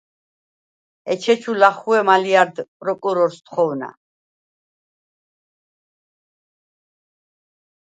[1.11, 3.89] ეჩეჩუ ლახუ̂ემხ ალჲა̈რდ პროკროუ̂ს თხოუ̂ნა: